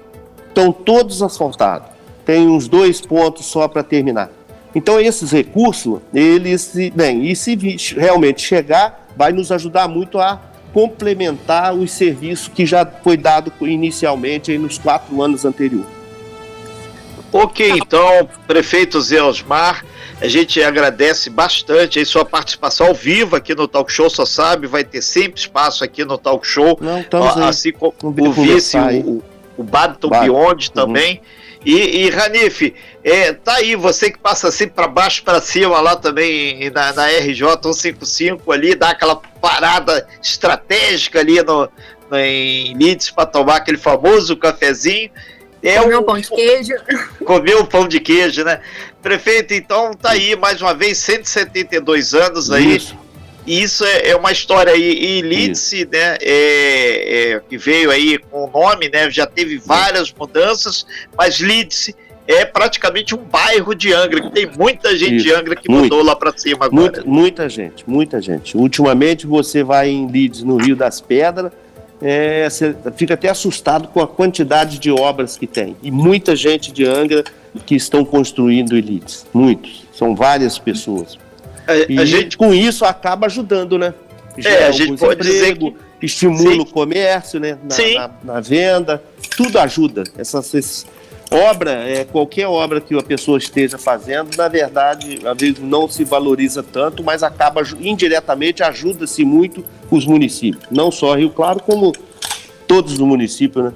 estão 0.49 0.73
todos 0.73 1.23
asfaltados. 1.23 1.89
Tem 2.25 2.49
uns 2.49 2.67
dois 2.67 3.01
pontos 3.01 3.47
só 3.47 3.69
para 3.69 3.85
terminar. 3.85 4.31
Então 4.75 5.01
esses 5.01 5.31
recursos, 5.31 6.01
eles, 6.13 6.75
bem, 6.93 7.25
e 7.31 7.37
se 7.37 7.57
realmente 7.97 8.43
chegar, 8.43 9.09
vai 9.17 9.33
nos 9.33 9.53
ajudar 9.53 9.87
muito 9.87 10.19
a 10.19 10.41
complementar 10.75 11.73
os 11.73 11.93
serviços 11.93 12.49
que 12.49 12.67
já 12.67 12.85
foi 12.85 13.17
dado 13.17 13.53
inicialmente 13.61 14.59
nos 14.59 14.77
quatro 14.77 15.23
anos 15.23 15.45
anteriores. 15.45 15.96
Ok, 17.33 17.69
então, 17.71 18.29
prefeito 18.47 19.01
Zé 19.01 19.23
Osmar, 19.23 19.85
a 20.21 20.29
gente 20.29 20.63
agradece 20.63 21.29
bastante 21.29 22.01
a 22.01 22.07
sua 22.07 22.25
participação 22.25 22.87
ao 22.87 22.95
vivo 22.95 23.37
aqui 23.37 23.55
no 23.55 23.69
Talk 23.69 23.93
Show, 23.93 24.09
só 24.09 24.25
sabe, 24.25 24.67
vai 24.67 24.85
ter 24.85 25.03
sempre 25.03 25.41
espaço 25.41 25.85
aqui 25.85 26.05
no 26.05 26.17
Talk 26.17 26.47
Show. 26.47 26.79
Não, 26.81 27.01
estamos 27.01 27.37
assim 27.37 27.73
como 27.73 27.95
o 28.03 28.33
vice, 28.33 28.79
o, 28.79 29.23
o 29.57 29.63
Badton 29.63 30.09
Beyond 30.09 30.71
também. 30.71 31.17
Uhum. 31.17 31.47
E, 31.67 32.05
e 32.05 32.11
Ranif, 32.11 32.73
é, 33.03 33.33
tá 33.33 33.55
aí, 33.55 33.75
você 33.75 34.09
que 34.09 34.19
passa 34.19 34.47
assim 34.47 34.69
para 34.69 34.87
baixo, 34.87 35.25
para 35.25 35.41
cima 35.41 35.81
lá 35.81 35.97
também 35.97 36.71
na, 36.71 36.93
na 36.93 37.09
RJ 37.09 37.59
155 37.61 38.53
ali, 38.53 38.77
dá 38.77 38.91
aquela 38.91 39.17
parada 39.17 40.07
estratégica 40.23 41.19
ali 41.19 41.43
no, 41.43 41.69
no 42.09 42.17
em 42.17 42.73
Leeds 42.79 43.11
para 43.11 43.27
tomar 43.27 43.57
aquele 43.57 43.79
famoso 43.79 44.37
cafezinho. 44.37 45.11
É 45.67 45.81
Comeu 45.81 45.99
um 45.99 46.03
pão 46.05 46.21
de 46.21 46.29
queijo. 46.29 46.75
Comeu 47.25 47.61
um 47.61 47.67
pão 47.67 47.89
de 47.89 47.99
queijo, 47.99 48.45
né? 48.45 48.61
Prefeito, 49.03 49.53
então 49.53 49.93
tá 49.95 50.11
aí 50.11 50.37
mais 50.37 50.63
uma 50.63 50.73
vez, 50.73 50.99
172 50.99 52.15
anos 52.15 52.53
aí. 52.53 52.77
Isso. 52.77 52.97
E 53.45 53.63
isso 53.63 53.85
é, 53.85 54.11
é 54.11 54.17
uma 54.17 54.31
história 54.31 54.73
aí. 54.73 55.19
E 55.19 55.23
Leeds, 55.23 55.73
né, 55.91 56.19
é, 56.21 57.33
é, 57.33 57.41
que 57.49 57.59
veio 57.59 57.91
aí 57.91 58.17
com 58.19 58.45
o 58.45 58.51
nome, 58.51 58.89
né, 58.89 59.11
já 59.11 59.27
teve 59.27 59.59
várias 59.59 60.13
mudanças, 60.13 60.87
mas 61.17 61.41
Leeds 61.41 61.93
é 62.29 62.45
praticamente 62.45 63.15
um 63.15 63.19
bairro 63.19 63.75
de 63.75 63.93
Angra, 63.93 64.21
que 64.21 64.31
tem 64.31 64.51
muita 64.57 64.97
gente 64.97 65.17
Isso. 65.17 65.27
de 65.27 65.33
Angra 65.33 65.57
que 65.57 65.71
mudou 65.71 66.03
lá 66.03 66.15
para 66.15 66.33
cima 66.37 66.67
agora. 66.67 66.81
Muita, 66.81 67.05
muita, 67.05 67.49
gente, 67.49 67.85
muita 67.89 68.21
gente. 68.21 68.57
Ultimamente 68.57 69.27
você 69.27 69.65
vai 69.65 69.89
em 69.89 70.11
Leeds, 70.11 70.43
no 70.43 70.57
Rio 70.57 70.77
das 70.77 71.01
Pedras, 71.01 71.53
é, 72.01 72.49
você 72.49 72.75
fica 72.97 73.15
até 73.15 73.29
assustado 73.29 73.89
com 73.89 74.01
a 74.01 74.07
quantidade 74.07 74.79
de 74.79 74.91
obras 74.91 75.37
que 75.37 75.47
tem. 75.47 75.77
E 75.83 75.91
muita 75.91 76.37
gente 76.37 76.73
de 76.73 76.85
Angra 76.85 77.25
que 77.65 77.75
estão 77.75 78.05
construindo 78.05 78.77
elites. 78.77 79.27
Muitos. 79.33 79.85
São 79.93 80.15
várias 80.15 80.59
pessoas. 80.59 81.19
A, 81.67 81.75
e 81.91 81.99
a 81.99 82.05
gente... 82.05 82.37
com 82.37 82.53
isso 82.53 82.85
acaba 82.85 83.27
ajudando, 83.27 83.79
né? 83.79 83.95
é, 84.45 84.67
a 84.67 84.71
gente 84.71 84.99
pode 84.99 85.23
dizer 85.23 85.57
que... 85.57 85.75
estimula 86.03 86.53
Sim. 86.53 86.61
o 86.61 86.67
comércio, 86.67 87.41
né? 87.41 87.57
Na, 87.63 88.09
na, 88.09 88.35
na, 88.35 88.41
venda. 88.41 89.03
Tudo 89.37 89.59
ajuda. 89.59 90.05
Essas, 90.19 90.55
essas 90.55 90.87
obra, 91.31 91.73
é, 91.73 92.05
qualquer 92.05 92.47
obra 92.47 92.81
que 92.81 92.97
a 92.97 93.03
pessoa 93.03 93.39
esteja 93.39 93.79
fazendo, 93.79 94.37
na 94.37 94.49
verdade, 94.49 95.21
às 95.25 95.37
vezes 95.37 95.59
não 95.59 95.89
se 95.89 96.05
valoriza 96.05 96.63
tanto, 96.63 97.03
mas 97.03 97.23
acaba 97.23 97.63
indiretamente 97.81 98.63
ajuda-se 98.63 99.25
muito 99.25 99.65
os 99.91 100.07
municípios. 100.07 100.65
Não 100.71 100.91
só 100.91 101.15
Rio 101.15 101.31
Claro, 101.31 101.61
como 101.61 101.93
todos 102.67 102.93
os 102.93 102.99
municípios, 102.99 103.67
né? 103.67 103.73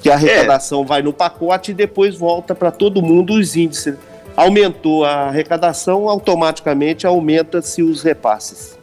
Que 0.00 0.10
a 0.10 0.14
arrecadação 0.14 0.82
é. 0.82 0.86
vai 0.86 1.02
no 1.02 1.12
pacote 1.12 1.72
e 1.72 1.74
depois 1.74 2.16
volta 2.16 2.54
para 2.54 2.70
todo 2.70 3.02
mundo 3.02 3.34
os 3.34 3.56
índices. 3.56 3.96
Aumentou 4.36 5.04
a 5.04 5.26
arrecadação, 5.26 6.08
automaticamente 6.08 7.04
aumenta-se 7.04 7.82
os 7.82 8.02
repasses. 8.02 8.78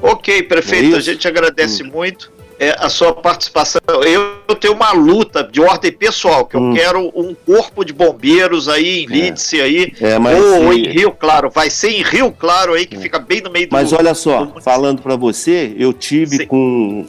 Ok, 0.00 0.44
prefeito, 0.44 0.94
é 0.94 0.98
a 0.98 1.00
gente 1.00 1.26
agradece 1.26 1.82
hum. 1.82 1.90
muito 1.92 2.30
é, 2.60 2.76
a 2.78 2.90
sua 2.90 3.14
participação. 3.14 3.80
Eu, 4.04 4.34
eu, 4.46 4.54
tenho 4.54 4.74
uma 4.74 4.92
luta 4.92 5.42
de 5.42 5.62
ordem 5.62 5.90
pessoal, 5.90 6.44
que 6.44 6.58
hum. 6.58 6.68
eu 6.68 6.74
quero 6.74 7.12
um 7.14 7.34
corpo 7.34 7.82
de 7.82 7.92
bombeiros 7.94 8.68
aí 8.68 9.04
em 9.04 9.06
Lídice 9.06 9.58
é. 9.58 9.64
aí, 9.64 9.92
é, 9.98 10.18
ou, 10.18 10.66
ou, 10.66 10.72
em 10.74 10.86
Rio 10.86 11.10
Claro. 11.12 11.48
Vai 11.48 11.70
ser 11.70 11.88
em 11.88 12.02
Rio 12.02 12.30
Claro 12.30 12.74
aí, 12.74 12.84
que 12.84 12.96
é. 12.96 13.00
fica 13.00 13.18
bem 13.18 13.40
no 13.40 13.50
meio 13.50 13.66
do... 13.66 13.72
Mas 13.72 13.94
olha 13.94 14.12
só, 14.12 14.44
do... 14.44 14.60
falando 14.60 15.00
para 15.00 15.16
você, 15.16 15.74
eu 15.78 15.94
tive 15.94 16.36
Sim. 16.36 16.46
com 16.46 17.06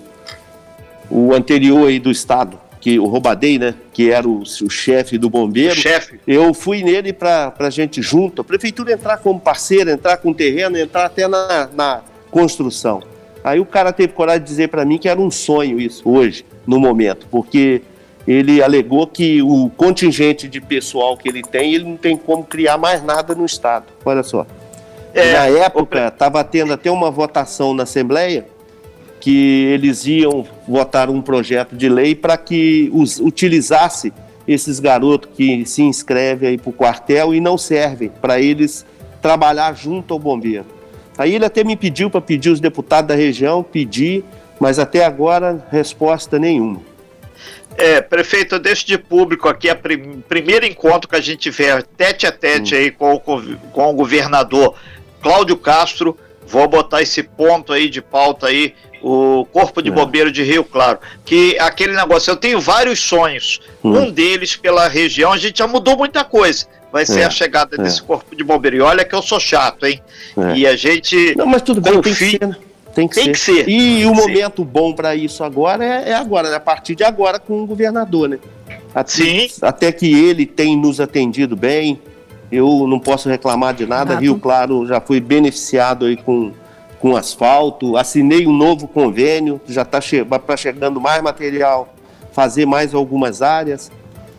o 1.10 1.34
anterior 1.34 1.90
aí 1.90 2.00
do 2.00 2.10
estado, 2.10 2.58
que 2.80 2.98
o 2.98 3.06
Robadei, 3.06 3.60
né, 3.60 3.76
que 3.92 4.10
era 4.10 4.26
o, 4.26 4.40
o 4.42 4.70
chefe 4.70 5.18
do 5.18 5.30
bombeiro. 5.30 5.76
Chefe. 5.76 6.22
Eu 6.26 6.54
fui 6.54 6.82
nele 6.82 7.12
para 7.12 7.54
a 7.60 7.70
gente 7.70 8.02
junto, 8.02 8.42
a 8.42 8.46
prefeitura 8.46 8.94
entrar 8.94 9.18
como 9.18 9.38
parceiro, 9.38 9.90
entrar 9.90 10.16
com 10.16 10.34
terreno, 10.34 10.78
entrar 10.78 11.06
até 11.08 11.28
na, 11.28 11.70
na 11.74 12.02
construção. 12.32 13.11
Aí 13.44 13.60
o 13.60 13.66
cara 13.66 13.92
teve 13.92 14.14
coragem 14.14 14.42
de 14.42 14.48
dizer 14.48 14.70
para 14.70 14.86
mim 14.86 14.98
que 14.98 15.10
era 15.10 15.20
um 15.20 15.32
sonho 15.32 15.80
isso 15.80 16.08
hoje, 16.10 16.46
no 16.66 16.80
momento, 16.80 17.28
porque 17.30 17.82
ele 18.28 18.62
alegou 18.62 19.08
que 19.08 19.42
o 19.42 19.70
contingente 19.76 20.48
de 20.48 20.62
pessoal 20.62 21.18
que 21.18 21.28
ele 21.28 21.42
tem, 21.42 21.74
ele 21.74 21.86
não 21.86 21.98
tem 21.98 22.16
como 22.16 22.44
criar 22.44 22.78
mais 22.78 23.04
nada 23.04 23.34
no 23.34 23.46
estado. 23.46 23.86
Olha 24.06 24.24
só. 24.24 24.46
É, 25.14 25.34
na 25.34 25.48
época 25.48 26.08
estava 26.08 26.44
tendo 26.44 26.72
até 26.72 26.90
uma 26.90 27.12
votação 27.12 27.74
na 27.74 27.84
Assembleia 27.84 28.46
que 29.20 29.66
eles 29.66 30.06
iam 30.06 30.46
votar 30.68 31.10
um 31.10 31.22
projeto 31.22 31.76
de 31.76 31.88
lei 31.90 32.16
para 32.16 32.38
que 32.38 32.90
os, 32.94 33.20
utilizasse 33.20 34.12
esses 34.48 34.80
garotos 34.80 35.30
que 35.36 35.66
se 35.66 35.84
inscrevem 35.84 36.50
aí 36.50 36.58
para 36.58 36.70
o 36.70 36.74
quartel 36.74 37.34
e 37.34 37.40
não 37.40 37.58
servem 37.58 38.10
para 38.10 38.40
eles 38.40 38.86
trabalhar 39.22 39.76
junto 39.76 40.14
ao 40.14 40.20
bombeiro. 40.20 40.66
Aí 41.18 41.36
ele 41.36 41.46
até 41.46 41.64
me 41.64 41.76
pediu 41.76 42.10
para 42.10 42.22
pedir 42.22 42.50
os 42.50 42.60
deputados 42.60 43.08
da 43.08 43.16
região, 43.16 43.64
pedi, 43.64 44.24
mas 44.60 44.80
até 44.80 45.06
agora 45.06 45.66
resposta 45.72 46.40
nenhuma. 46.40 46.82
É, 47.78 48.02
prefeito, 48.02 48.56
eu 48.56 48.60
deixo 48.60 48.86
de 48.86 48.98
público 48.98 49.48
aqui 49.48 49.70
a 49.70 49.76
prim 49.76 50.24
primeiro 50.28 50.66
encontro 50.66 51.10
que 51.10 51.16
a 51.16 51.22
gente 51.22 51.40
tiver 51.40 51.84
tete 51.84 52.28
a 52.28 52.32
tete 52.32 52.76
hum. 52.76 52.78
aí 52.78 52.92
com, 52.92 53.18
com, 53.20 53.56
com 53.72 53.90
o 53.90 53.94
governador 53.94 54.76
Cláudio 55.22 55.58
Castro. 55.58 56.18
Vou 56.46 56.68
botar 56.68 57.02
esse 57.02 57.24
ponto 57.24 57.72
aí 57.72 57.90
de 57.90 58.02
pauta 58.02 58.48
aí, 58.48 58.74
o 59.02 59.46
Corpo 59.54 59.82
de 59.82 59.90
é. 59.90 59.92
Bombeiro 59.92 60.32
de 60.32 60.44
Rio 60.44 60.66
Claro. 60.66 61.00
Que 61.24 61.58
aquele 61.60 61.96
negócio, 61.96 62.30
eu 62.30 62.36
tenho 62.36 62.60
vários 62.60 63.00
sonhos. 63.00 63.62
Hum. 63.84 63.98
Um 63.98 64.12
deles 64.12 64.56
pela 64.56 64.88
região, 64.88 65.32
a 65.32 65.38
gente 65.38 65.60
já 65.60 65.68
mudou 65.68 65.98
muita 65.98 66.24
coisa 66.24 66.68
vai 66.92 67.06
ser 67.06 67.22
É, 67.22 67.26
a 67.26 67.30
chegada 67.30 67.76
é. 67.76 67.84
desse 67.84 68.02
corpo 68.02 68.36
de 68.36 68.44
bombeiro. 68.44 68.78
E 68.78 68.82
olha 68.82 69.06
que 69.06 69.16
eu 69.16 69.22
sou 69.22 69.40
chato, 69.40 69.86
hein? 69.86 70.02
É. 70.38 70.58
E 70.58 70.68
a 70.68 70.76
gente. 70.76 71.36
Não, 71.38 71.46
mas 71.46 71.62
tudo 71.62 71.82
bem, 71.82 71.94
tem 72.02 72.14
que 72.14 72.14
ser, 72.14 72.48
né? 72.48 72.56
Tem 72.94 73.08
que 73.08 73.16
Tem 73.16 73.26
ser. 73.26 73.32
que 73.32 73.40
ser. 73.40 73.70
E 73.70 74.06
o 74.06 74.14
momento 74.14 74.66
bom 74.66 74.94
para 74.94 75.16
isso 75.16 75.44
agora 75.44 75.84
é, 75.84 76.10
é 76.10 76.14
agora, 76.14 76.50
né? 76.50 76.58
a 76.58 76.60
partir 76.60 76.96
de 76.96 77.04
agora 77.04 77.40
com 77.40 77.64
o 77.64 77.66
governador, 77.66 78.28
né? 78.28 78.40
Até, 78.94 79.12
Sim. 79.12 79.48
até 79.62 79.92
que 79.92 80.14
ele 80.14 80.46
tem 80.46 80.76
nos 80.76 81.00
atendido 81.00 81.56
bem, 81.56 82.02
eu 82.52 82.86
não 82.88 83.00
posso 83.00 83.30
reclamar 83.30 83.74
de 83.74 83.86
nada. 83.86 84.12
Exato. 84.12 84.22
Rio 84.22 84.38
Claro 84.40 84.86
já 84.86 85.00
foi 85.00 85.22
beneficiado 85.22 86.06
aí 86.06 86.18
com, 86.18 86.52
com 87.00 87.16
asfalto, 87.16 87.96
assinei 87.96 88.46
um 88.46 88.54
novo 88.54 88.88
convênio, 88.88 89.62
já 89.68 89.84
está 89.84 90.02
che 90.02 90.26
tá 90.46 90.58
chegando 90.58 91.00
mais 91.00 91.22
material, 91.22 91.94
fazer 92.34 92.66
mais 92.66 92.94
algumas 92.94 93.42
áreas. 93.42 93.90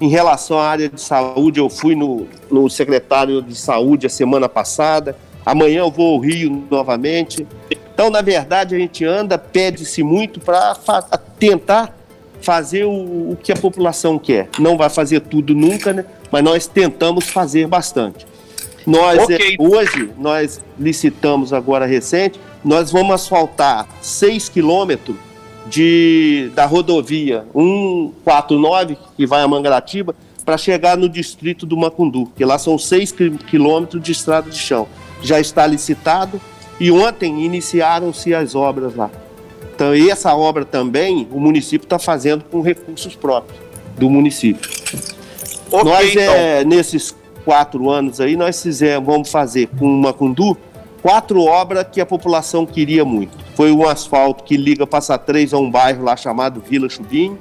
Em 0.03 0.09
relação 0.09 0.59
à 0.59 0.67
área 0.67 0.89
de 0.89 1.01
saúde, 1.01 1.61
eu 1.61 1.71
fui 1.71 1.95
no, 1.95 2.27
no 2.51 2.69
secretário 2.69 3.41
de 3.41 3.55
saúde 3.55 4.05
a 4.05 4.11
semana 4.11 4.49
passada. 4.49 5.17
Amanhã 5.47 5.79
eu 5.79 5.93
vou 5.93 6.15
ao 6.15 6.19
Rio 6.19 6.67
novamente. 6.69 7.47
Então, 7.71 8.11
na 8.11 8.21
verdade, 8.21 8.75
a 8.75 8.79
gente 8.81 9.05
anda, 9.05 9.39
pede-se 9.39 10.03
muito 10.03 10.41
para 10.41 10.75
tentar 11.39 11.97
fazer 12.41 12.83
o, 12.83 12.91
o 13.31 13.39
que 13.41 13.53
a 13.53 13.57
população 13.57 14.19
quer. 14.19 14.49
Não 14.59 14.77
vai 14.77 14.91
fazer 14.91 15.21
tudo 15.21 15.55
nunca, 15.55 15.93
né? 15.93 16.05
Mas 16.33 16.43
nós 16.43 16.67
tentamos 16.67 17.29
fazer 17.29 17.69
bastante. 17.69 18.27
Nós, 18.85 19.23
Ok. 19.23 19.37
é, 19.37 19.63
hoje, 19.63 20.11
nós 20.19 20.61
licitamos 20.77 21.53
agora 21.53 21.87
recente, 21.87 22.41
nós 22.65 22.91
vamos 22.91 23.15
asfaltar 23.15 23.87
6 24.01 24.49
quilômetros 24.49 25.15
de, 25.67 26.51
da 26.55 26.67
rodovia 26.67 27.45
149, 27.53 28.97
que 29.17 29.27
vai 29.27 29.43
a 29.43 29.49
Mangaratiba, 29.49 30.15
para 30.45 30.59
chegar 30.59 30.97
no 30.97 31.09
distrito 31.09 31.65
do 31.65 31.77
Macundu, 31.77 32.31
que 32.37 32.45
lá 32.45 32.59
são 32.59 32.77
6 32.77 33.13
qui- 33.13 33.31
quilômetros 33.49 34.03
de 34.03 34.11
estrada 34.13 34.51
de 34.51 34.59
chão. 34.59 34.89
Já 35.23 35.39
está 35.39 35.67
licitado 35.67 36.41
e 36.81 36.91
ontem 36.91 37.45
iniciaram-se 37.45 38.35
as 38.35 38.55
obras 38.57 38.95
lá. 38.97 39.09
Então, 39.75 39.95
essa 39.95 40.35
obra 40.35 40.65
também 40.65 41.29
o 41.31 41.39
município 41.41 41.87
está 41.87 41.99
fazendo 41.99 42.45
com 42.51 42.61
recursos 42.61 43.15
próprios 43.15 43.59
do 43.97 44.11
município. 44.11 44.69
Ok, 45.71 45.85
nós, 45.91 46.11
então. 46.11 46.35
é, 46.35 46.65
nesses 46.65 47.15
quatro 47.45 47.89
anos 47.89 48.21
aí, 48.21 48.37
nós 48.37 48.61
fizemos, 48.63 49.07
vamos 49.07 49.31
fazer 49.31 49.69
com 49.79 49.87
o 49.87 50.03
Macundu 50.03 50.57
quatro 51.01 51.41
obras 51.43 51.87
que 51.91 52.01
a 52.01 52.07
população 52.07 52.67
queria 52.67 53.05
muito. 53.05 53.37
Foi 53.55 53.71
um 53.71 53.87
asfalto 53.87 54.45
que 54.45 54.57
liga 54.57 54.87
Passa 54.87 55.19
Três 55.19 55.53
a 55.53 55.59
um 55.59 55.71
bairro 55.71 56.05
lá 56.05 56.17
chamado 56.17 56.61
Vila 56.67 56.89
Chubinho. 56.89 57.39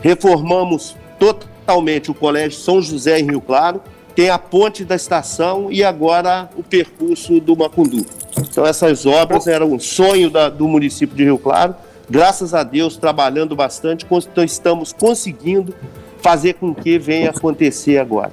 Reformamos 0.00 0.96
totalmente 1.18 2.10
o 2.10 2.14
Colégio 2.14 2.58
São 2.58 2.80
José 2.80 3.18
em 3.20 3.24
Rio 3.24 3.40
Claro. 3.40 3.80
Tem 4.14 4.28
a 4.30 4.38
ponte 4.38 4.84
da 4.84 4.94
estação 4.96 5.68
e 5.70 5.84
agora 5.84 6.48
o 6.56 6.62
percurso 6.62 7.40
do 7.40 7.56
Macundu. 7.56 8.04
Então 8.38 8.64
essas 8.66 9.06
obras 9.06 9.46
eram 9.46 9.72
um 9.72 9.78
sonho 9.78 10.30
da- 10.30 10.48
do 10.48 10.66
município 10.68 11.16
de 11.16 11.24
Rio 11.24 11.38
Claro. 11.38 11.74
Graças 12.08 12.54
a 12.54 12.64
Deus, 12.64 12.96
trabalhando 12.96 13.54
bastante, 13.54 14.04
então 14.10 14.42
estamos 14.42 14.92
conseguindo 14.92 15.72
fazer 16.20 16.54
com 16.54 16.74
que 16.74 16.98
venha 16.98 17.30
acontecer 17.30 17.98
agora. 17.98 18.32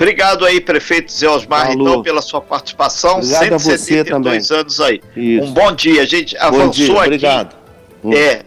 Obrigado 0.00 0.46
aí, 0.46 0.62
prefeito 0.62 1.12
Zé 1.12 1.28
Osmar, 1.28 1.66
Falou. 1.66 1.88
então, 1.88 2.02
pela 2.02 2.22
sua 2.22 2.40
participação. 2.40 3.18
Obrigado 3.18 3.52
a 3.52 3.58
você 3.58 3.76
172 3.76 4.50
anos 4.50 4.80
aí. 4.80 5.00
Isso. 5.14 5.44
Um 5.44 5.52
bom 5.52 5.72
dia. 5.72 6.00
A 6.00 6.06
gente 6.06 6.34
Bom 6.36 6.42
avançou 6.46 6.72
dia, 6.72 6.94
aqui. 6.94 7.02
obrigado. 7.06 7.56
Hum. 8.02 8.14
É, 8.14 8.40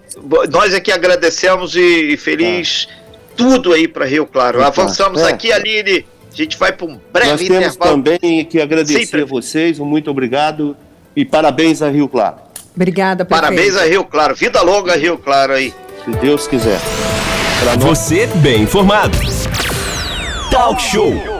nós 0.49 0.73
aqui 0.73 0.91
agradecemos 0.91 1.75
e, 1.75 2.13
e 2.13 2.17
feliz 2.17 2.87
tudo 3.37 3.71
aí 3.71 3.87
para 3.87 4.03
Rio 4.05 4.25
Claro. 4.25 4.57
Claro. 4.57 4.67
Avançamos 4.81 5.21
É. 5.21 5.27
aqui, 5.29 5.51
Aline. 5.51 6.05
A 6.31 6.35
gente 6.35 6.57
vai 6.57 6.71
para 6.71 6.87
um 6.87 6.99
breve 7.11 7.29
Nós 7.29 7.41
temos 7.41 7.75
intervalo. 7.75 7.91
também 8.03 8.43
que 8.45 8.59
agradecer 8.59 9.05
Sempre. 9.05 9.21
a 9.21 9.25
vocês, 9.25 9.79
um 9.79 9.85
muito 9.85 10.09
obrigado 10.09 10.75
e 11.15 11.23
parabéns 11.23 11.83
a 11.83 11.89
Rio 11.91 12.07
Claro, 12.09 12.37
Obrigada, 12.75 13.23
prefeito. 13.23 13.43
Parabéns 13.43 13.77
a 13.77 13.85
Rio 13.85 14.03
Claro. 14.03 14.33
Vida 14.33 14.59
longa, 14.63 14.95
Rio 14.95 15.19
Claro 15.19 15.53
aí. 15.53 15.71
se 16.03 16.09
Deus 16.17 16.47
quiser. 16.47 16.79
Pra 17.61 17.75
nós 17.75 17.99
Você 17.99 18.25
bem 18.37 18.63
informado. 18.63 19.15
Talk 20.49 20.81
Show. 20.81 21.32